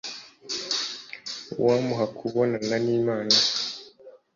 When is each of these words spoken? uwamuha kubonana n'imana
uwamuha 1.59 2.05
kubonana 2.17 2.75
n'imana 2.85 3.37